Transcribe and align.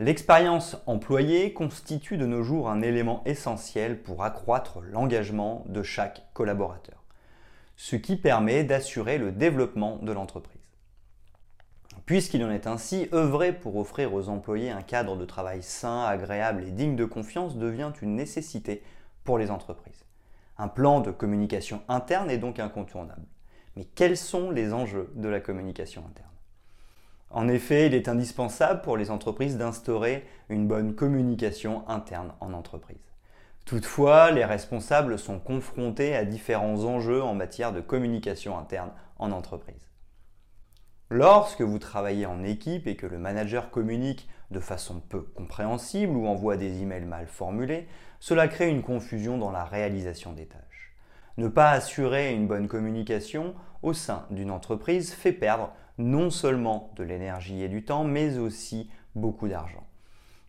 L'expérience 0.00 0.76
employée 0.86 1.52
constitue 1.52 2.18
de 2.18 2.26
nos 2.26 2.44
jours 2.44 2.70
un 2.70 2.82
élément 2.82 3.20
essentiel 3.24 4.00
pour 4.00 4.22
accroître 4.22 4.80
l'engagement 4.80 5.64
de 5.68 5.82
chaque 5.82 6.32
collaborateur, 6.34 7.02
ce 7.74 7.96
qui 7.96 8.14
permet 8.14 8.62
d'assurer 8.62 9.18
le 9.18 9.32
développement 9.32 9.96
de 9.96 10.12
l'entreprise. 10.12 10.60
Puisqu'il 12.06 12.44
en 12.44 12.50
est 12.52 12.68
ainsi, 12.68 13.08
œuvrer 13.12 13.52
pour 13.52 13.76
offrir 13.76 14.14
aux 14.14 14.28
employés 14.28 14.70
un 14.70 14.82
cadre 14.82 15.16
de 15.16 15.24
travail 15.24 15.64
sain, 15.64 16.04
agréable 16.04 16.62
et 16.62 16.70
digne 16.70 16.94
de 16.94 17.04
confiance 17.04 17.56
devient 17.56 17.90
une 18.00 18.14
nécessité 18.14 18.84
pour 19.24 19.36
les 19.36 19.50
entreprises. 19.50 20.04
Un 20.58 20.68
plan 20.68 21.00
de 21.00 21.10
communication 21.10 21.82
interne 21.88 22.30
est 22.30 22.38
donc 22.38 22.60
incontournable. 22.60 23.26
Mais 23.74 23.84
quels 23.84 24.16
sont 24.16 24.52
les 24.52 24.72
enjeux 24.72 25.12
de 25.16 25.28
la 25.28 25.40
communication 25.40 26.04
interne? 26.08 26.27
En 27.30 27.48
effet, 27.48 27.86
il 27.86 27.94
est 27.94 28.08
indispensable 28.08 28.80
pour 28.80 28.96
les 28.96 29.10
entreprises 29.10 29.58
d'instaurer 29.58 30.24
une 30.48 30.66
bonne 30.66 30.94
communication 30.94 31.86
interne 31.88 32.32
en 32.40 32.54
entreprise. 32.54 32.96
Toutefois, 33.66 34.30
les 34.30 34.46
responsables 34.46 35.18
sont 35.18 35.38
confrontés 35.38 36.16
à 36.16 36.24
différents 36.24 36.84
enjeux 36.84 37.22
en 37.22 37.34
matière 37.34 37.72
de 37.72 37.82
communication 37.82 38.58
interne 38.58 38.92
en 39.18 39.30
entreprise. 39.30 39.90
Lorsque 41.10 41.60
vous 41.60 41.78
travaillez 41.78 42.24
en 42.24 42.44
équipe 42.44 42.86
et 42.86 42.96
que 42.96 43.06
le 43.06 43.18
manager 43.18 43.70
communique 43.70 44.28
de 44.50 44.60
façon 44.60 45.00
peu 45.00 45.20
compréhensible 45.20 46.16
ou 46.16 46.26
envoie 46.26 46.56
des 46.56 46.80
emails 46.80 47.04
mal 47.04 47.26
formulés, 47.26 47.88
cela 48.20 48.48
crée 48.48 48.70
une 48.70 48.82
confusion 48.82 49.36
dans 49.36 49.50
la 49.50 49.64
réalisation 49.64 50.32
des 50.32 50.46
tâches. 50.46 50.94
Ne 51.36 51.48
pas 51.48 51.70
assurer 51.70 52.32
une 52.32 52.46
bonne 52.46 52.68
communication 52.68 53.54
au 53.82 53.92
sein 53.92 54.26
d'une 54.30 54.50
entreprise 54.50 55.12
fait 55.12 55.32
perdre 55.32 55.72
non 55.98 56.30
seulement 56.30 56.92
de 56.96 57.02
l'énergie 57.02 57.62
et 57.62 57.68
du 57.68 57.84
temps, 57.84 58.04
mais 58.04 58.38
aussi 58.38 58.90
beaucoup 59.14 59.48
d'argent. 59.48 59.86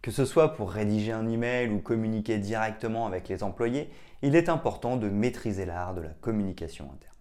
Que 0.01 0.11
ce 0.11 0.23
soit 0.23 0.53
pour 0.55 0.71
rédiger 0.71 1.11
un 1.11 1.27
email 1.27 1.69
ou 1.69 1.79
communiquer 1.79 2.37
directement 2.37 3.05
avec 3.05 3.27
les 3.27 3.43
employés, 3.43 3.89
il 4.21 4.35
est 4.35 4.49
important 4.49 4.95
de 4.95 5.09
maîtriser 5.09 5.65
l'art 5.65 5.93
de 5.93 6.01
la 6.01 6.09
communication 6.09 6.85
interne. 6.85 7.15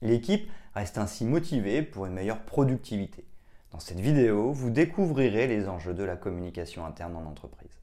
L'équipe 0.00 0.50
reste 0.74 0.98
ainsi 0.98 1.24
motivée 1.24 1.82
pour 1.82 2.06
une 2.06 2.14
meilleure 2.14 2.42
productivité. 2.42 3.24
Dans 3.70 3.78
cette 3.78 4.00
vidéo, 4.00 4.52
vous 4.52 4.70
découvrirez 4.70 5.46
les 5.46 5.68
enjeux 5.68 5.94
de 5.94 6.02
la 6.02 6.16
communication 6.16 6.84
interne 6.84 7.16
en 7.16 7.24
entreprise. 7.24 7.80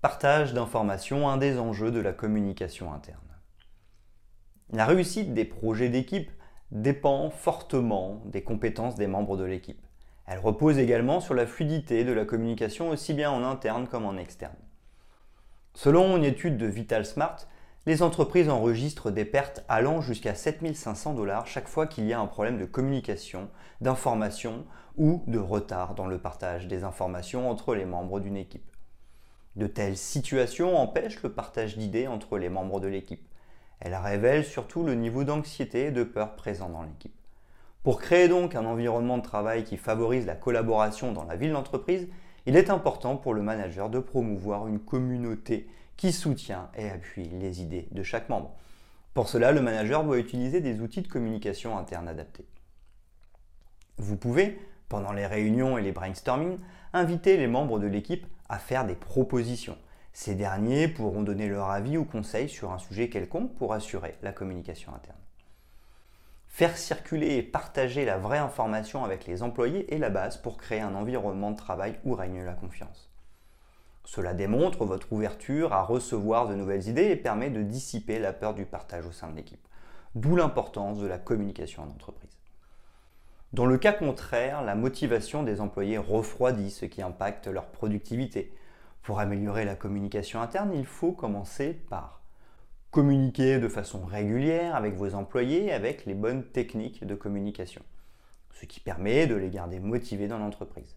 Partage 0.00 0.54
d'informations, 0.54 1.28
un 1.28 1.38
des 1.38 1.58
enjeux 1.58 1.90
de 1.90 1.98
la 1.98 2.12
communication 2.12 2.92
interne. 2.92 3.18
La 4.70 4.86
réussite 4.86 5.34
des 5.34 5.44
projets 5.44 5.88
d'équipe 5.88 6.30
dépend 6.70 7.30
fortement 7.30 8.22
des 8.26 8.44
compétences 8.44 8.94
des 8.94 9.08
membres 9.08 9.36
de 9.36 9.42
l'équipe. 9.42 9.84
Elle 10.24 10.38
repose 10.38 10.78
également 10.78 11.18
sur 11.18 11.34
la 11.34 11.48
fluidité 11.48 12.04
de 12.04 12.12
la 12.12 12.24
communication 12.24 12.90
aussi 12.90 13.12
bien 13.12 13.32
en 13.32 13.42
interne 13.42 13.88
comme 13.88 14.06
en 14.06 14.16
externe. 14.16 14.54
Selon 15.74 16.16
une 16.16 16.24
étude 16.24 16.58
de 16.58 16.66
Vital 16.66 17.04
Smart, 17.04 17.38
les 17.84 18.00
entreprises 18.00 18.50
enregistrent 18.50 19.10
des 19.10 19.24
pertes 19.24 19.64
allant 19.68 20.00
jusqu'à 20.00 20.36
7500 20.36 21.14
dollars 21.14 21.48
chaque 21.48 21.66
fois 21.66 21.88
qu'il 21.88 22.06
y 22.06 22.12
a 22.12 22.20
un 22.20 22.26
problème 22.28 22.58
de 22.58 22.66
communication, 22.66 23.50
d'information 23.80 24.64
ou 24.96 25.24
de 25.26 25.40
retard 25.40 25.96
dans 25.96 26.06
le 26.06 26.20
partage 26.20 26.68
des 26.68 26.84
informations 26.84 27.50
entre 27.50 27.74
les 27.74 27.84
membres 27.84 28.20
d'une 28.20 28.36
équipe. 28.36 28.77
De 29.58 29.66
telles 29.66 29.96
situations 29.96 30.78
empêchent 30.78 31.20
le 31.24 31.32
partage 31.32 31.76
d'idées 31.76 32.06
entre 32.06 32.38
les 32.38 32.48
membres 32.48 32.78
de 32.78 32.86
l'équipe. 32.86 33.26
Elles 33.80 33.96
révèlent 33.96 34.44
surtout 34.44 34.84
le 34.84 34.94
niveau 34.94 35.24
d'anxiété 35.24 35.86
et 35.86 35.90
de 35.90 36.04
peur 36.04 36.36
présent 36.36 36.68
dans 36.68 36.84
l'équipe. 36.84 37.16
Pour 37.82 37.98
créer 37.98 38.28
donc 38.28 38.54
un 38.54 38.64
environnement 38.64 39.18
de 39.18 39.22
travail 39.24 39.64
qui 39.64 39.76
favorise 39.76 40.26
la 40.26 40.36
collaboration 40.36 41.10
dans 41.10 41.24
la 41.24 41.34
ville 41.34 41.50
d'entreprise, 41.50 42.06
il 42.46 42.54
est 42.54 42.70
important 42.70 43.16
pour 43.16 43.34
le 43.34 43.42
manager 43.42 43.90
de 43.90 43.98
promouvoir 43.98 44.68
une 44.68 44.78
communauté 44.78 45.68
qui 45.96 46.12
soutient 46.12 46.70
et 46.76 46.88
appuie 46.88 47.28
les 47.28 47.60
idées 47.60 47.88
de 47.90 48.04
chaque 48.04 48.28
membre. 48.28 48.54
Pour 49.12 49.28
cela, 49.28 49.50
le 49.50 49.60
manager 49.60 50.04
doit 50.04 50.18
utiliser 50.18 50.60
des 50.60 50.80
outils 50.80 51.02
de 51.02 51.08
communication 51.08 51.76
interne 51.76 52.06
adaptés. 52.06 52.46
Vous 53.96 54.16
pouvez, 54.16 54.56
pendant 54.88 55.12
les 55.12 55.26
réunions 55.26 55.78
et 55.78 55.82
les 55.82 55.90
brainstorming, 55.90 56.58
inviter 56.92 57.36
les 57.36 57.48
membres 57.48 57.80
de 57.80 57.88
l'équipe 57.88 58.24
à 58.48 58.58
faire 58.58 58.86
des 58.86 58.94
propositions. 58.94 59.78
Ces 60.12 60.34
derniers 60.34 60.88
pourront 60.88 61.22
donner 61.22 61.48
leur 61.48 61.70
avis 61.70 61.96
ou 61.96 62.04
conseils 62.04 62.48
sur 62.48 62.72
un 62.72 62.78
sujet 62.78 63.08
quelconque 63.08 63.54
pour 63.54 63.72
assurer 63.72 64.16
la 64.22 64.32
communication 64.32 64.94
interne. 64.94 65.18
Faire 66.48 66.76
circuler 66.76 67.36
et 67.36 67.42
partager 67.42 68.04
la 68.04 68.18
vraie 68.18 68.38
information 68.38 69.04
avec 69.04 69.26
les 69.26 69.42
employés 69.42 69.94
est 69.94 69.98
la 69.98 70.10
base 70.10 70.38
pour 70.38 70.56
créer 70.56 70.80
un 70.80 70.94
environnement 70.94 71.52
de 71.52 71.56
travail 71.56 71.98
où 72.04 72.14
règne 72.14 72.42
la 72.42 72.54
confiance. 72.54 73.12
Cela 74.04 74.32
démontre 74.32 74.84
votre 74.84 75.12
ouverture 75.12 75.72
à 75.72 75.82
recevoir 75.82 76.48
de 76.48 76.54
nouvelles 76.54 76.88
idées 76.88 77.10
et 77.10 77.16
permet 77.16 77.50
de 77.50 77.62
dissiper 77.62 78.18
la 78.18 78.32
peur 78.32 78.54
du 78.54 78.64
partage 78.64 79.06
au 79.06 79.12
sein 79.12 79.28
de 79.28 79.36
l'équipe. 79.36 79.68
D'où 80.14 80.34
l'importance 80.34 80.98
de 80.98 81.06
la 81.06 81.18
communication 81.18 81.82
en 81.82 81.88
entreprise. 81.88 82.37
Dans 83.54 83.64
le 83.64 83.78
cas 83.78 83.92
contraire, 83.94 84.62
la 84.62 84.74
motivation 84.74 85.42
des 85.42 85.62
employés 85.62 85.96
refroidit, 85.96 86.70
ce 86.70 86.84
qui 86.84 87.00
impacte 87.00 87.46
leur 87.46 87.66
productivité. 87.66 88.52
Pour 89.02 89.20
améliorer 89.20 89.64
la 89.64 89.74
communication 89.74 90.42
interne, 90.42 90.74
il 90.74 90.84
faut 90.84 91.12
commencer 91.12 91.72
par 91.88 92.20
communiquer 92.90 93.58
de 93.58 93.68
façon 93.68 94.04
régulière 94.04 94.76
avec 94.76 94.94
vos 94.96 95.14
employés 95.14 95.72
avec 95.72 96.04
les 96.04 96.12
bonnes 96.12 96.44
techniques 96.44 97.06
de 97.06 97.14
communication, 97.14 97.82
ce 98.52 98.66
qui 98.66 98.80
permet 98.80 99.26
de 99.26 99.34
les 99.34 99.48
garder 99.48 99.80
motivés 99.80 100.28
dans 100.28 100.38
l'entreprise. 100.38 100.96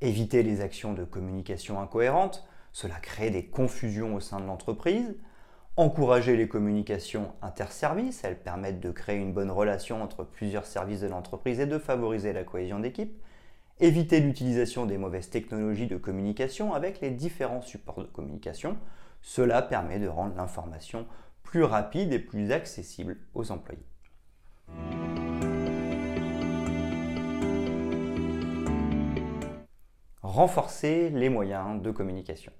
Éviter 0.00 0.42
les 0.42 0.60
actions 0.60 0.94
de 0.94 1.04
communication 1.04 1.80
incohérentes, 1.80 2.44
cela 2.72 2.96
crée 2.96 3.30
des 3.30 3.46
confusions 3.46 4.16
au 4.16 4.20
sein 4.20 4.40
de 4.40 4.46
l'entreprise. 4.46 5.16
Encourager 5.76 6.36
les 6.36 6.46
communications 6.46 7.32
interservices, 7.42 8.22
elles 8.22 8.38
permettent 8.38 8.78
de 8.78 8.92
créer 8.92 9.16
une 9.16 9.32
bonne 9.32 9.50
relation 9.50 10.04
entre 10.04 10.22
plusieurs 10.22 10.66
services 10.66 11.00
de 11.00 11.08
l'entreprise 11.08 11.58
et 11.58 11.66
de 11.66 11.78
favoriser 11.78 12.32
la 12.32 12.44
cohésion 12.44 12.78
d'équipe. 12.78 13.20
Éviter 13.80 14.20
l'utilisation 14.20 14.86
des 14.86 14.98
mauvaises 14.98 15.30
technologies 15.30 15.88
de 15.88 15.96
communication 15.96 16.74
avec 16.74 17.00
les 17.00 17.10
différents 17.10 17.60
supports 17.60 17.98
de 17.98 18.04
communication. 18.04 18.76
Cela 19.20 19.62
permet 19.62 19.98
de 19.98 20.06
rendre 20.06 20.36
l'information 20.36 21.08
plus 21.42 21.64
rapide 21.64 22.12
et 22.12 22.20
plus 22.20 22.52
accessible 22.52 23.16
aux 23.34 23.50
employés. 23.50 23.82
Renforcer 30.22 31.10
les 31.10 31.30
moyens 31.30 31.82
de 31.82 31.90
communication. 31.90 32.52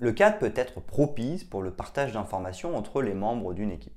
Le 0.00 0.12
cadre 0.12 0.38
peut 0.38 0.52
être 0.56 0.80
propice 0.80 1.44
pour 1.44 1.60
le 1.60 1.70
partage 1.70 2.12
d'informations 2.12 2.74
entre 2.74 3.02
les 3.02 3.12
membres 3.12 3.52
d'une 3.52 3.70
équipe. 3.70 3.92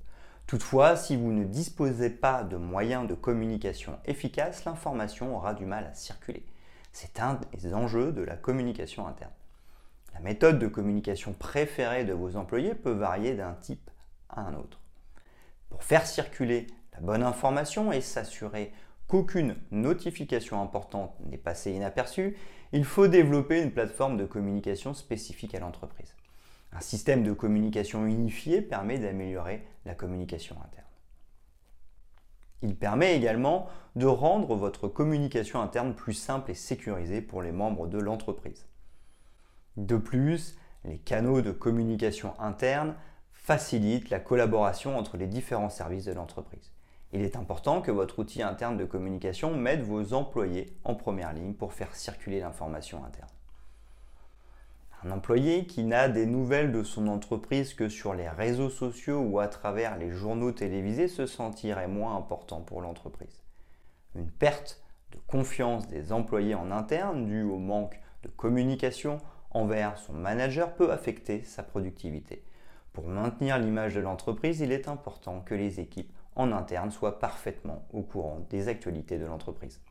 Toutefois, 0.48 0.98
si 0.98 1.16
vous 1.16 1.32
ne 1.32 1.46
disposez 1.46 2.10
pas 2.10 2.44
de 2.44 2.58
moyens 2.58 3.08
de 3.08 3.14
communication 3.14 3.98
efficaces, 4.04 4.66
l'information 4.66 5.34
aura 5.34 5.54
du 5.54 5.66
mal 5.66 5.86
à 5.86 5.94
circuler. 5.94 6.46
C'est 6.92 7.22
un 7.22 7.40
des 7.54 7.74
enjeux 7.74 8.12
de 8.12 8.22
la 8.22 8.36
communication 8.36 9.08
interne. 9.08 9.32
La 10.14 10.20
méthode 10.20 10.60
de 10.60 10.68
communication 10.68 11.32
préférée 11.32 12.04
de 12.04 12.12
vos 12.12 12.36
employés 12.36 12.76
peut 12.76 12.92
varier 12.92 13.36
d'un 13.36 13.54
type 13.54 13.90
à 14.30 14.42
un 14.42 14.56
autre. 14.56 14.82
Pour 15.70 15.86
faire 15.86 16.06
circuler 16.06 16.68
la 16.92 17.00
bonne 17.00 17.24
information 17.24 17.94
et 17.94 18.02
s'assurer 18.02 18.74
qu'aucune 19.08 19.56
notification 19.72 20.62
importante 20.62 21.14
n'est 21.30 21.38
passée 21.38 21.72
inaperçue, 21.72 22.36
il 22.72 22.86
faut 22.86 23.08
développer 23.08 23.62
une 23.62 23.72
plateforme 23.72 24.18
de 24.18 24.26
communication 24.26 24.94
spécifique 24.94 25.54
à 25.56 25.60
l'entreprise. 25.60 26.16
Un 26.72 26.82
système 26.82 27.24
de 27.24 27.34
communication 27.34 28.06
unifié 28.08 28.62
permet 28.62 28.98
d'améliorer 28.98 29.64
la 29.86 29.94
communication 29.94 30.56
interne. 30.66 30.88
Il 32.64 32.76
permet 32.76 33.16
également 33.16 33.68
de 33.96 34.06
rendre 34.06 34.56
votre 34.56 34.88
communication 34.88 35.62
interne 35.62 35.94
plus 35.94 36.14
simple 36.14 36.50
et 36.52 36.56
sécurisée 36.56 37.22
pour 37.22 37.42
les 37.42 37.52
membres 37.52 37.88
de 37.88 38.00
l'entreprise. 38.00 38.66
De 39.78 39.98
plus, 39.98 40.58
les 40.86 40.98
canaux 40.98 41.42
de 41.42 41.52
communication 41.52 42.34
interne 42.40 42.96
facilitent 43.32 44.10
la 44.10 44.20
collaboration 44.20 44.98
entre 44.98 45.18
les 45.18 45.28
différents 45.28 45.70
services 45.70 46.06
de 46.06 46.14
l'entreprise. 46.14 46.73
Il 47.14 47.22
est 47.22 47.36
important 47.36 47.80
que 47.82 47.92
votre 47.92 48.18
outil 48.18 48.42
interne 48.42 48.76
de 48.76 48.86
communication 48.86 49.56
mette 49.56 49.84
vos 49.84 50.16
employés 50.16 50.76
en 50.84 50.96
première 50.96 51.32
ligne 51.32 51.54
pour 51.54 51.74
faire 51.74 51.96
circuler 51.96 52.40
l'information 52.40 53.06
interne. 53.06 53.30
Un 55.04 55.12
employé 55.12 55.68
qui 55.68 55.84
n'a 55.84 56.10
des 56.10 56.26
nouvelles 56.26 56.72
de 56.72 56.82
son 56.82 57.08
entreprise 57.08 57.76
que 57.76 57.88
sur 57.88 58.16
les 58.16 58.30
réseaux 58.30 58.72
sociaux 58.72 59.20
ou 59.20 59.40
à 59.40 59.48
travers 59.48 59.98
les 59.98 60.10
journaux 60.10 60.54
télévisés 60.54 61.08
se 61.08 61.28
sentirait 61.28 61.88
moins 61.88 62.18
important 62.18 62.62
pour 62.62 62.82
l'entreprise. 62.82 63.44
Une 64.16 64.32
perte 64.32 64.82
de 65.12 65.20
confiance 65.28 65.88
des 65.88 66.14
employés 66.14 66.56
en 66.56 66.72
interne 66.72 67.28
due 67.28 67.44
au 67.44 67.60
manque 67.60 68.00
de 68.24 68.30
communication 68.30 69.20
envers 69.52 70.00
son 70.00 70.14
manager 70.14 70.74
peut 70.74 70.92
affecter 70.92 71.44
sa 71.44 71.62
productivité. 71.62 72.44
Pour 72.92 73.08
maintenir 73.08 73.60
l'image 73.60 73.94
de 73.94 74.02
l'entreprise, 74.02 74.62
il 74.62 74.72
est 74.72 74.88
important 74.88 75.42
que 75.42 75.54
les 75.54 75.80
équipes 75.80 76.16
en 76.36 76.52
interne 76.52 76.92
soient 76.92 77.20
parfaitement 77.20 77.88
au 77.92 78.02
courant 78.02 78.46
des 78.50 78.68
actualités 78.68 79.18
de 79.18 79.26
l'entreprise. 79.26 79.82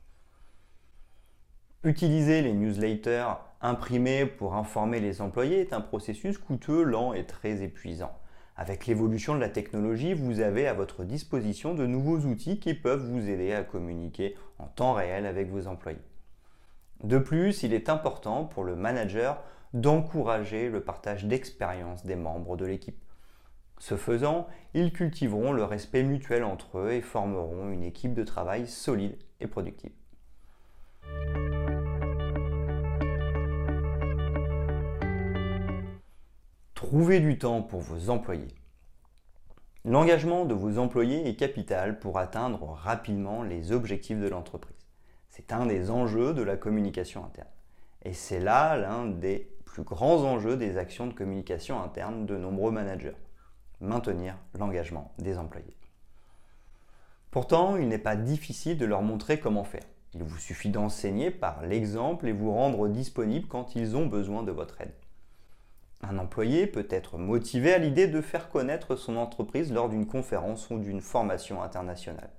Utiliser 1.83 2.41
les 2.41 2.53
newsletters 2.53 3.33
imprimés 3.59 4.25
pour 4.25 4.55
informer 4.55 4.99
les 4.99 5.21
employés 5.21 5.59
est 5.59 5.73
un 5.73 5.81
processus 5.81 6.37
coûteux, 6.37 6.83
lent 6.83 7.13
et 7.13 7.25
très 7.25 7.61
épuisant. 7.61 8.17
Avec 8.55 8.85
l'évolution 8.85 9.35
de 9.35 9.39
la 9.39 9.49
technologie, 9.49 10.13
vous 10.13 10.39
avez 10.39 10.67
à 10.67 10.73
votre 10.73 11.03
disposition 11.03 11.73
de 11.73 11.85
nouveaux 11.85 12.19
outils 12.19 12.59
qui 12.59 12.73
peuvent 12.73 13.03
vous 13.03 13.29
aider 13.29 13.51
à 13.51 13.63
communiquer 13.63 14.37
en 14.59 14.67
temps 14.67 14.93
réel 14.93 15.25
avec 15.25 15.49
vos 15.49 15.67
employés. 15.67 15.99
De 17.03 17.17
plus, 17.17 17.63
il 17.63 17.73
est 17.73 17.89
important 17.89 18.45
pour 18.45 18.63
le 18.63 18.75
manager 18.75 19.43
d'encourager 19.73 20.69
le 20.69 20.81
partage 20.81 21.25
d'expériences 21.25 22.05
des 22.05 22.15
membres 22.15 22.55
de 22.55 22.65
l'équipe. 22.65 23.02
Ce 23.79 23.97
faisant, 23.97 24.47
ils 24.73 24.93
cultiveront 24.93 25.51
le 25.51 25.63
respect 25.63 26.03
mutuel 26.03 26.43
entre 26.43 26.77
eux 26.77 26.91
et 26.91 27.01
formeront 27.01 27.69
une 27.69 27.83
équipe 27.83 28.13
de 28.13 28.23
travail 28.23 28.67
solide 28.67 29.17
et 29.39 29.47
productive. 29.47 29.91
Trouvez 36.73 37.19
du 37.19 37.37
temps 37.37 37.61
pour 37.61 37.81
vos 37.81 38.09
employés. 38.09 38.53
L'engagement 39.85 40.45
de 40.45 40.53
vos 40.53 40.77
employés 40.77 41.27
est 41.27 41.35
capital 41.35 41.99
pour 41.99 42.19
atteindre 42.19 42.63
rapidement 42.69 43.43
les 43.43 43.71
objectifs 43.71 44.19
de 44.19 44.29
l'entreprise. 44.29 44.77
C'est 45.29 45.51
un 45.51 45.65
des 45.65 45.89
enjeux 45.89 46.33
de 46.33 46.43
la 46.43 46.55
communication 46.55 47.25
interne. 47.25 47.49
Et 48.03 48.13
c'est 48.13 48.39
là 48.39 48.77
l'un 48.77 49.07
des 49.07 49.49
plus 49.65 49.83
grands 49.83 50.23
enjeux 50.23 50.55
des 50.55 50.77
actions 50.77 51.07
de 51.07 51.13
communication 51.13 51.81
interne 51.81 52.25
de 52.25 52.37
nombreux 52.37 52.71
managers. 52.71 53.15
Maintenir 53.83 54.37
l'engagement 54.57 55.11
des 55.19 55.37
employés. 55.37 55.75
Pourtant, 57.31 57.75
il 57.75 57.89
n'est 57.89 57.97
pas 57.97 58.15
difficile 58.15 58.77
de 58.77 58.85
leur 58.85 59.01
montrer 59.01 59.41
comment 59.41 59.65
faire. 59.65 59.83
Il 60.13 60.23
vous 60.23 60.37
suffit 60.37 60.69
d'enseigner 60.69 61.31
par 61.31 61.65
l'exemple 61.65 62.29
et 62.29 62.31
vous 62.31 62.53
rendre 62.53 62.87
disponible 62.87 63.49
quand 63.49 63.75
ils 63.75 63.97
ont 63.97 64.05
besoin 64.05 64.43
de 64.43 64.53
votre 64.53 64.79
aide. 64.79 64.93
Un 66.01 66.17
employé 66.17 66.65
peut 66.65 66.87
être 66.89 67.17
motivé 67.17 67.73
à 67.73 67.77
l'idée 67.77 68.07
de 68.07 68.21
faire 68.21 68.47
connaître 68.47 68.95
son 68.95 69.17
entreprise 69.17 69.73
lors 69.73 69.89
d'une 69.89 70.07
conférence 70.07 70.69
ou 70.69 70.79
d'une 70.79 71.01
formation 71.01 71.61
internationale. 71.61 72.31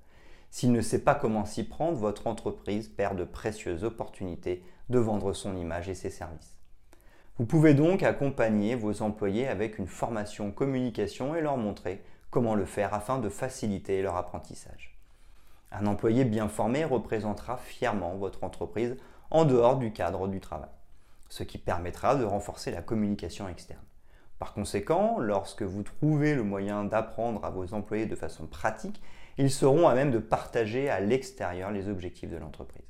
S'il 0.51 0.73
ne 0.73 0.81
sait 0.81 1.05
pas 1.05 1.15
comment 1.15 1.45
s'y 1.45 1.65
prendre, 1.65 1.99
votre 1.99 2.27
entreprise 2.27 2.89
perd 2.89 3.19
de 3.19 3.25
précieuses 3.25 3.85
opportunités 3.85 4.63
de 4.89 4.99
vendre 4.99 5.35
son 5.35 5.59
image 5.59 5.91
et 5.91 5.95
ses 5.95 6.09
services. 6.09 6.57
Vous 7.39 7.47
pouvez 7.47 7.75
donc 7.75 8.03
accompagner 8.03 8.75
vos 8.77 9.03
employés 9.03 9.49
avec 9.49 9.79
une 9.79 9.87
formation 9.87 10.53
communication 10.53 11.35
et 11.35 11.41
leur 11.41 11.57
montrer 11.57 12.03
comment 12.31 12.55
le 12.55 12.65
faire 12.65 12.95
afin 12.95 13.19
de 13.19 13.29
faciliter 13.29 14.03
leur 14.03 14.17
apprentissage. 14.17 14.97
Un 15.73 15.87
employé 15.87 16.25
bien 16.25 16.49
formé 16.49 16.85
représentera 16.85 17.57
fièrement 17.57 18.17
votre 18.17 18.45
entreprise 18.45 18.97
en 19.31 19.45
dehors 19.45 19.79
du 19.79 19.93
cadre 19.93 20.29
du 20.29 20.41
travail 20.41 20.71
ce 21.35 21.43
qui 21.43 21.59
permettra 21.59 22.15
de 22.15 22.25
renforcer 22.25 22.71
la 22.71 22.81
communication 22.81 23.49
externe. 23.49 23.83
Par 24.39 24.53
conséquent, 24.53 25.19
lorsque 25.19 25.63
vous 25.63 25.83
trouvez 25.83 26.35
le 26.37 26.45
moyen 26.45 26.85
d'apprendre 26.85 27.45
à 27.45 27.51
vos 27.51 27.75
employés 27.75 28.07
de 28.07 28.15
façon 28.15 28.47
pratique, 28.47 29.03
ils 29.37 29.51
seront 29.51 29.89
à 29.89 29.95
même 29.95 30.13
de 30.13 30.19
partager 30.19 30.89
à 30.89 31.01
l'extérieur 31.01 31.73
les 31.73 31.89
objectifs 31.89 32.31
de 32.31 32.37
l'entreprise. 32.37 32.85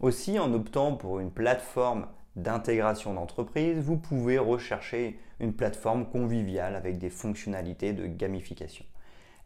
Aussi, 0.00 0.38
en 0.38 0.54
optant 0.54 0.94
pour 0.94 1.20
une 1.20 1.30
plateforme 1.30 2.06
d'intégration 2.42 3.14
d'entreprise, 3.14 3.78
vous 3.78 3.96
pouvez 3.96 4.38
rechercher 4.38 5.18
une 5.40 5.52
plateforme 5.52 6.06
conviviale 6.08 6.74
avec 6.74 6.98
des 6.98 7.10
fonctionnalités 7.10 7.92
de 7.92 8.06
gamification. 8.06 8.84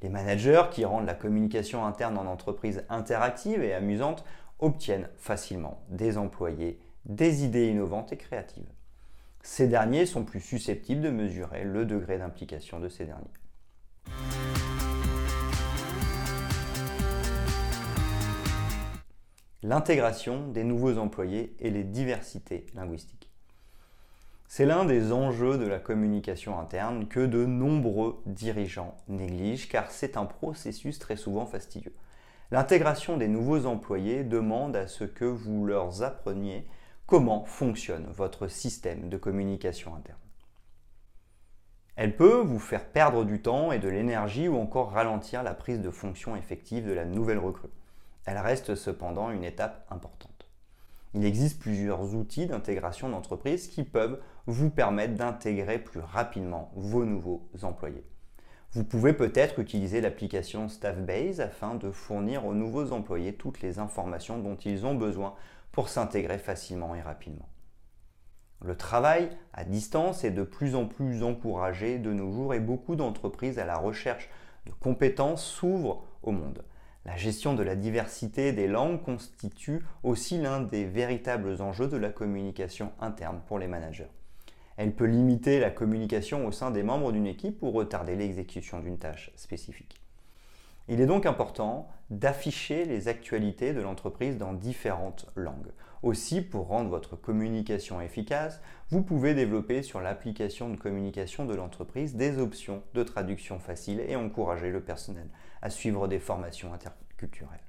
Les 0.03 0.09
managers 0.09 0.65
qui 0.71 0.85
rendent 0.85 1.07
la 1.07 1.15
communication 1.15 1.85
interne 1.87 2.19
en 2.19 2.27
entreprise 2.27 2.85
interactive 2.89 3.63
et 3.63 3.73
amusante 3.73 4.25
obtiennent 4.59 5.09
facilement 5.17 5.81
des 5.89 6.19
employés 6.19 6.81
des 7.05 7.45
idées 7.45 7.69
innovantes 7.69 8.13
et 8.13 8.17
créatives. 8.17 8.71
Ces 9.43 9.67
derniers 9.67 10.07
sont 10.07 10.25
plus 10.25 10.41
susceptibles 10.41 11.03
de 11.03 11.11
mesurer 11.11 11.65
le 11.65 11.85
degré 11.85 12.19
d'implication 12.19 12.79
de 12.79 12.89
ces 12.89 13.07
derniers. 13.07 13.27
L'intégration 19.65 20.49
des 20.49 20.65
nouveaux 20.65 20.99
employés 20.99 21.55
et 21.61 21.71
les 21.71 21.85
diversités 21.85 22.67
linguistiques. 22.75 23.31
C'est 24.49 24.67
l'un 24.67 24.85
des 24.85 25.13
enjeux 25.13 25.57
de 25.57 25.69
la 25.69 25.79
communication 25.79 26.59
interne 26.59 27.07
que 27.07 27.25
de 27.25 27.47
nombreux 27.47 28.21
dirigeants 28.27 28.97
négligent 29.07 29.69
car 29.69 29.93
c'est 29.93 30.17
un 30.17 30.25
processus 30.25 30.99
très 30.99 31.15
souvent 31.15 31.47
fastidieux. 31.47 31.95
L'intégration 32.51 33.17
des 33.17 33.29
nouveaux 33.29 33.67
employés 33.67 34.25
demande 34.25 34.75
à 34.75 34.89
ce 34.89 35.05
que 35.05 35.25
vous 35.25 35.65
leur 35.65 36.03
appreniez 36.03 36.67
comment 37.07 37.45
fonctionne 37.45 38.07
votre 38.11 38.49
système 38.49 39.09
de 39.09 39.17
communication 39.17 39.95
interne. 39.95 40.19
Elle 41.95 42.17
peut 42.17 42.41
vous 42.41 42.59
faire 42.59 42.89
perdre 42.89 43.25
du 43.25 43.41
temps 43.41 43.71
et 43.71 43.79
de 43.79 43.89
l'énergie 43.89 44.49
ou 44.49 44.57
encore 44.57 44.91
ralentir 44.91 45.45
la 45.45 45.55
prise 45.55 45.81
de 45.81 45.91
fonction 45.91 46.35
effective 46.35 46.85
de 46.85 46.93
la 46.93 47.05
nouvelle 47.05 47.39
recrue. 47.39 47.71
Elle 48.25 48.39
reste 48.39 48.75
cependant 48.75 49.31
une 49.31 49.45
étape 49.45 49.87
importante. 49.91 50.49
Il 51.15 51.25
existe 51.25 51.61
plusieurs 51.61 52.15
outils 52.15 52.47
d'intégration 52.47 53.09
d'entreprise 53.09 53.69
qui 53.69 53.85
peuvent 53.85 54.21
vous 54.47 54.71
permettre 54.71 55.15
d'intégrer 55.15 55.79
plus 55.79 56.01
rapidement 56.01 56.73
vos 56.75 57.05
nouveaux 57.05 57.49
employés. 57.63 58.05
Vous 58.73 58.85
pouvez 58.85 59.13
peut-être 59.13 59.59
utiliser 59.59 60.01
l'application 60.01 60.69
Staffbase 60.69 61.41
afin 61.41 61.75
de 61.75 61.91
fournir 61.91 62.47
aux 62.47 62.55
nouveaux 62.55 62.93
employés 62.93 63.35
toutes 63.35 63.61
les 63.61 63.79
informations 63.79 64.39
dont 64.39 64.57
ils 64.57 64.87
ont 64.87 64.95
besoin 64.95 65.35
pour 65.73 65.91
s'intégrer 65.91 66.39
facilement 66.39 66.95
et 66.95 67.03
rapidement. 67.03 67.49
Le 68.65 68.77
travail 68.77 69.29
à 69.53 69.65
distance 69.65 70.25
est 70.25 70.31
de 70.31 70.45
plus 70.45 70.75
en 70.75 70.87
plus 70.87 71.23
encouragé 71.23 71.99
de 71.99 72.13
nos 72.13 72.33
jours 72.33 72.55
et 72.55 72.61
beaucoup 72.61 72.97
d'entreprises 72.97 73.59
à 73.59 73.67
la 73.67 73.77
recherche 73.77 74.31
de 74.67 74.73
compétences 74.73 75.45
s'ouvrent 75.45 76.05
au 76.23 76.31
monde. 76.31 76.65
La 77.05 77.17
gestion 77.17 77.55
de 77.55 77.65
la 77.65 77.75
diversité 77.75 78.53
des 78.53 78.69
langues 78.69 79.03
constitue 79.03 79.85
aussi 80.05 80.39
l'un 80.39 80.61
des 80.61 80.85
véritables 80.85 81.61
enjeux 81.61 81.89
de 81.89 81.97
la 81.97 82.11
communication 82.11 82.93
interne 83.01 83.41
pour 83.47 83.59
les 83.59 83.67
managers. 83.67 84.11
Elle 84.77 84.95
peut 84.95 85.07
limiter 85.07 85.59
la 85.59 85.71
communication 85.71 86.47
au 86.47 86.53
sein 86.53 86.71
des 86.71 86.85
membres 86.85 87.13
d'une 87.13 87.27
équipe 87.27 87.63
ou 87.63 87.71
retarder 87.71 88.15
l'exécution 88.15 88.81
d'une 88.81 88.99
tâche 88.99 89.33
spécifique. 89.35 90.01
Il 90.93 91.01
est 91.01 91.07
donc 91.07 91.25
important 91.25 91.89
d'afficher 92.11 92.85
les 92.85 93.09
actualités 93.09 93.73
de 93.73 93.81
l'entreprise 93.81 94.37
dans 94.37 94.53
différentes 94.53 95.25
langues. 95.37 95.73
Aussi, 96.03 96.43
pour 96.43 96.67
rendre 96.67 96.91
votre 96.91 97.17
communication 97.17 98.03
efficace, 98.03 98.61
vous 98.91 99.01
pouvez 99.01 99.33
développer 99.33 99.83
sur 99.83 100.03
l'application 100.03 100.69
de 100.69 100.77
communication 100.77 101.47
de 101.47 101.55
l'entreprise 101.55 102.15
des 102.15 102.37
options 102.37 102.83
de 102.93 103.03
traduction 103.05 103.59
facile 103.59 104.01
et 104.07 104.17
encourager 104.17 104.69
le 104.69 104.83
personnel 104.83 105.31
à 105.63 105.71
suivre 105.71 106.09
des 106.09 106.19
formations 106.19 106.75
interculturelles. 106.75 107.65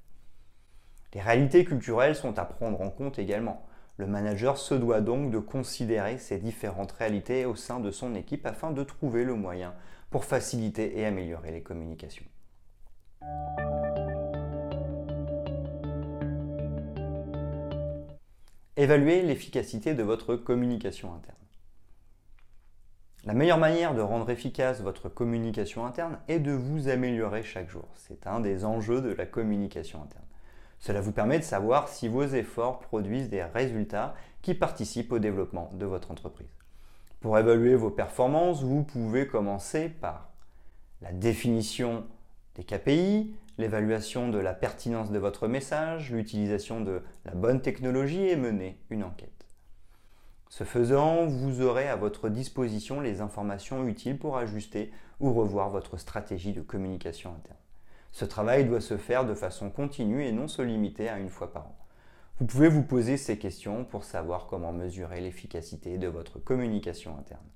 Les 1.13 1.21
réalités 1.21 1.63
culturelles 1.63 2.17
sont 2.17 2.37
à 2.37 2.43
prendre 2.43 2.81
en 2.81 2.89
compte 2.89 3.19
également. 3.19 3.65
Le 3.95 4.05
manager 4.05 4.57
se 4.57 4.73
doit 4.73 4.99
donc 4.99 5.31
de 5.31 5.39
considérer 5.39 6.17
ces 6.17 6.39
différentes 6.39 6.91
réalités 6.91 7.45
au 7.45 7.55
sein 7.55 7.79
de 7.79 7.89
son 7.89 8.15
équipe 8.15 8.45
afin 8.45 8.71
de 8.71 8.83
trouver 8.83 9.23
le 9.23 9.35
moyen 9.35 9.73
pour 10.09 10.25
faciliter 10.25 10.99
et 10.99 11.05
améliorer 11.05 11.51
les 11.51 11.63
communications. 11.63 12.25
Évaluez 18.75 19.21
l'efficacité 19.21 19.93
de 19.93 20.03
votre 20.03 20.35
communication 20.35 21.13
interne. 21.13 21.37
La 23.23 23.33
meilleure 23.33 23.57
manière 23.57 23.93
de 23.93 24.01
rendre 24.01 24.29
efficace 24.29 24.81
votre 24.81 25.07
communication 25.07 25.85
interne 25.85 26.17
est 26.27 26.39
de 26.39 26.51
vous 26.51 26.89
améliorer 26.89 27.43
chaque 27.43 27.69
jour. 27.69 27.85
C'est 27.95 28.27
un 28.27 28.41
des 28.41 28.65
enjeux 28.65 29.01
de 29.01 29.13
la 29.13 29.25
communication 29.25 30.03
interne. 30.03 30.25
Cela 30.79 30.99
vous 30.99 31.13
permet 31.13 31.39
de 31.39 31.45
savoir 31.45 31.87
si 31.87 32.09
vos 32.09 32.25
efforts 32.25 32.79
produisent 32.79 33.29
des 33.29 33.43
résultats 33.43 34.15
qui 34.41 34.53
participent 34.53 35.13
au 35.13 35.19
développement 35.19 35.69
de 35.75 35.85
votre 35.85 36.11
entreprise. 36.11 36.49
Pour 37.21 37.37
évaluer 37.37 37.75
vos 37.75 37.91
performances, 37.91 38.63
vous 38.63 38.83
pouvez 38.83 39.27
commencer 39.27 39.87
par 39.87 40.29
la 41.01 41.13
définition 41.13 42.05
des 42.55 42.63
KPI, 42.63 43.35
l'évaluation 43.57 44.29
de 44.29 44.37
la 44.37 44.53
pertinence 44.53 45.11
de 45.11 45.19
votre 45.19 45.47
message, 45.47 46.11
l'utilisation 46.11 46.81
de 46.81 47.01
la 47.25 47.33
bonne 47.33 47.61
technologie 47.61 48.27
et 48.27 48.35
mener 48.35 48.77
une 48.89 49.03
enquête. 49.03 49.29
Ce 50.49 50.63
faisant, 50.63 51.25
vous 51.25 51.61
aurez 51.61 51.87
à 51.87 51.95
votre 51.95 52.29
disposition 52.29 53.01
les 53.01 53.21
informations 53.21 53.87
utiles 53.87 54.19
pour 54.19 54.37
ajuster 54.37 54.91
ou 55.19 55.33
revoir 55.33 55.69
votre 55.71 55.97
stratégie 55.97 56.53
de 56.53 56.61
communication 56.61 57.31
interne. 57.31 57.57
Ce 58.11 58.25
travail 58.25 58.65
doit 58.65 58.81
se 58.81 58.97
faire 58.97 59.25
de 59.25 59.33
façon 59.33 59.71
continue 59.71 60.23
et 60.23 60.31
non 60.31 60.47
se 60.47 60.61
limiter 60.61 61.09
à 61.09 61.17
une 61.17 61.29
fois 61.29 61.51
par 61.51 61.65
an. 61.65 61.77
Vous 62.39 62.45
pouvez 62.45 62.69
vous 62.69 62.83
poser 62.83 63.17
ces 63.17 63.39
questions 63.39 63.85
pour 63.85 64.03
savoir 64.03 64.45
comment 64.45 64.73
mesurer 64.73 65.21
l'efficacité 65.21 65.97
de 65.97 66.07
votre 66.07 66.37
communication 66.39 67.17
interne. 67.17 67.49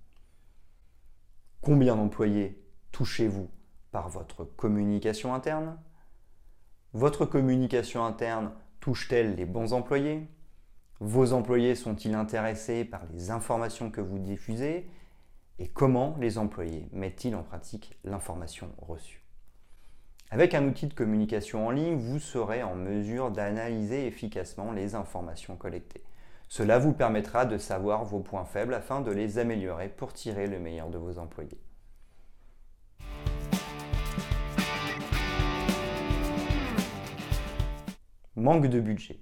Combien 1.61 1.95
d'employés 1.95 2.63
touchez-vous? 2.91 3.49
Par 3.91 4.09
votre 4.09 4.43
communication 4.43 5.33
interne 5.33 5.77
Votre 6.93 7.25
communication 7.25 8.05
interne 8.05 8.51
touche-t-elle 8.79 9.35
les 9.35 9.45
bons 9.45 9.73
employés? 9.73 10.27
Vos 10.99 11.33
employés 11.33 11.75
sont-ils 11.75 12.15
intéressés 12.15 12.83
par 12.83 13.01
les 13.13 13.29
informations 13.29 13.91
que 13.91 14.01
vous 14.01 14.19
diffusez? 14.19 14.89
Et 15.59 15.67
comment 15.67 16.15
les 16.19 16.37
employés 16.37 16.87
mettent-ils 16.91 17.35
en 17.35 17.43
pratique 17.43 17.97
l'information 18.03 18.73
reçue? 18.77 19.23
Avec 20.29 20.53
un 20.53 20.67
outil 20.67 20.87
de 20.87 20.93
communication 20.93 21.67
en 21.67 21.71
ligne, 21.71 21.95
vous 21.95 22.19
serez 22.19 22.61
en 22.61 22.75
mesure 22.75 23.31
d'analyser 23.31 24.07
efficacement 24.07 24.71
les 24.71 24.93
informations 24.93 25.55
collectées. 25.55 26.03
Cela 26.49 26.79
vous 26.79 26.93
permettra 26.93 27.45
de 27.45 27.57
savoir 27.57 28.03
vos 28.03 28.19
points 28.19 28.45
faibles 28.45 28.73
afin 28.73 29.01
de 29.01 29.11
les 29.11 29.37
améliorer 29.37 29.89
pour 29.89 30.13
tirer 30.13 30.47
le 30.47 30.59
meilleur 30.59 30.89
de 30.89 30.97
vos 30.97 31.17
employés. 31.17 31.59
Manque 38.37 38.67
de 38.67 38.79
budget. 38.79 39.19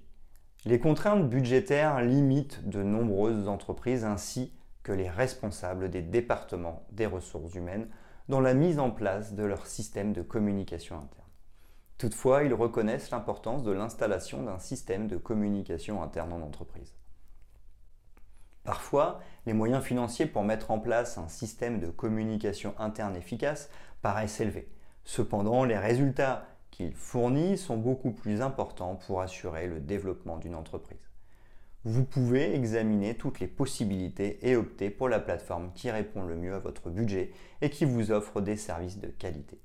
Les 0.66 0.78
contraintes 0.78 1.30
budgétaires 1.30 2.02
limitent 2.02 2.68
de 2.68 2.82
nombreuses 2.82 3.48
entreprises 3.48 4.04
ainsi 4.04 4.52
que 4.82 4.92
les 4.92 5.08
responsables 5.08 5.88
des 5.88 6.02
départements 6.02 6.86
des 6.92 7.06
ressources 7.06 7.54
humaines 7.54 7.88
dans 8.28 8.40
la 8.40 8.52
mise 8.52 8.78
en 8.78 8.90
place 8.90 9.32
de 9.32 9.42
leur 9.42 9.66
système 9.66 10.12
de 10.12 10.20
communication 10.20 10.96
interne. 10.96 11.30
Toutefois, 11.96 12.44
ils 12.44 12.52
reconnaissent 12.52 13.10
l'importance 13.10 13.62
de 13.62 13.72
l'installation 13.72 14.42
d'un 14.42 14.58
système 14.58 15.08
de 15.08 15.16
communication 15.16 16.02
interne 16.02 16.34
en 16.34 16.42
entreprise. 16.42 16.94
Parfois, 18.64 19.20
les 19.46 19.54
moyens 19.54 19.82
financiers 19.82 20.26
pour 20.26 20.44
mettre 20.44 20.70
en 20.70 20.78
place 20.78 21.16
un 21.16 21.28
système 21.28 21.80
de 21.80 21.86
communication 21.86 22.74
interne 22.78 23.16
efficace 23.16 23.70
paraissent 24.02 24.42
élevés. 24.42 24.68
Cependant, 25.04 25.64
les 25.64 25.78
résultats 25.78 26.46
qu'ils 26.76 26.92
fournissent 26.92 27.64
sont 27.64 27.78
beaucoup 27.78 28.10
plus 28.10 28.42
importants 28.42 28.96
pour 28.96 29.22
assurer 29.22 29.66
le 29.66 29.80
développement 29.80 30.36
d'une 30.36 30.54
entreprise. 30.54 30.98
Vous 31.84 32.04
pouvez 32.04 32.54
examiner 32.54 33.16
toutes 33.16 33.40
les 33.40 33.46
possibilités 33.46 34.46
et 34.46 34.56
opter 34.56 34.90
pour 34.90 35.08
la 35.08 35.18
plateforme 35.18 35.72
qui 35.72 35.90
répond 35.90 36.24
le 36.24 36.36
mieux 36.36 36.52
à 36.52 36.58
votre 36.58 36.90
budget 36.90 37.30
et 37.62 37.70
qui 37.70 37.86
vous 37.86 38.10
offre 38.10 38.42
des 38.42 38.56
services 38.56 38.98
de 38.98 39.06
qualité. 39.06 39.58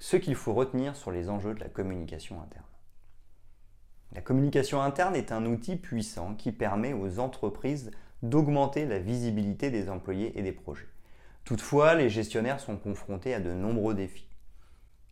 Ce 0.00 0.16
qu'il 0.16 0.34
faut 0.34 0.54
retenir 0.54 0.96
sur 0.96 1.12
les 1.12 1.28
enjeux 1.28 1.54
de 1.54 1.60
la 1.60 1.68
communication 1.68 2.42
interne. 2.42 2.64
La 4.12 4.22
communication 4.22 4.82
interne 4.82 5.14
est 5.14 5.30
un 5.30 5.46
outil 5.46 5.76
puissant 5.76 6.34
qui 6.34 6.50
permet 6.50 6.94
aux 6.94 7.20
entreprises 7.20 7.92
d'augmenter 8.22 8.86
la 8.86 8.98
visibilité 8.98 9.70
des 9.70 9.88
employés 9.88 10.38
et 10.38 10.42
des 10.42 10.52
projets. 10.52 10.88
Toutefois, 11.44 11.94
les 11.94 12.10
gestionnaires 12.10 12.60
sont 12.60 12.76
confrontés 12.76 13.34
à 13.34 13.40
de 13.40 13.52
nombreux 13.52 13.94
défis. 13.94 14.28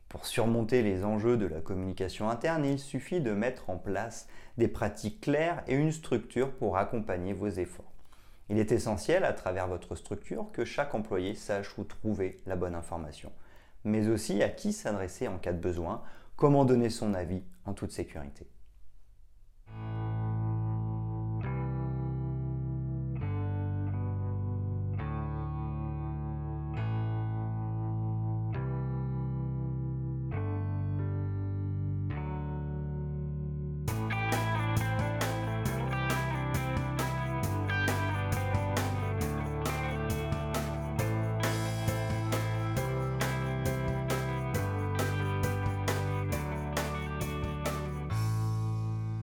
Pour 0.08 0.26
surmonter 0.26 0.82
les 0.82 1.04
enjeux 1.04 1.36
de 1.36 1.46
la 1.46 1.60
communication 1.60 2.30
interne, 2.30 2.64
il 2.64 2.78
suffit 2.78 3.20
de 3.20 3.32
mettre 3.32 3.70
en 3.70 3.76
place 3.76 4.28
des 4.56 4.68
pratiques 4.68 5.20
claires 5.20 5.62
et 5.66 5.74
une 5.74 5.92
structure 5.92 6.52
pour 6.52 6.76
accompagner 6.76 7.32
vos 7.32 7.48
efforts. 7.48 7.92
Il 8.48 8.58
est 8.58 8.70
essentiel 8.70 9.24
à 9.24 9.32
travers 9.32 9.66
votre 9.66 9.96
structure 9.96 10.46
que 10.52 10.64
chaque 10.64 10.94
employé 10.94 11.34
sache 11.34 11.76
où 11.78 11.84
trouver 11.84 12.38
la 12.46 12.54
bonne 12.54 12.76
information, 12.76 13.32
mais 13.84 14.08
aussi 14.08 14.42
à 14.42 14.48
qui 14.48 14.72
s'adresser 14.72 15.26
en 15.26 15.38
cas 15.38 15.52
de 15.52 15.58
besoin, 15.58 16.02
comment 16.36 16.64
donner 16.64 16.90
son 16.90 17.12
avis 17.12 17.42
en 17.64 17.72
toute 17.72 17.92
sécurité. 17.92 18.46